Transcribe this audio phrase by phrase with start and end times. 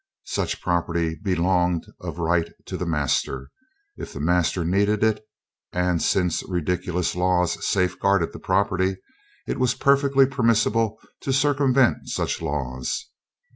[0.25, 3.51] Such property belonged of right to the master,
[3.97, 5.23] if the master needed it;
[5.71, 8.97] and since ridiculous laws safeguarded the property,
[9.45, 13.11] it was perfectly permissible to circumvent such laws.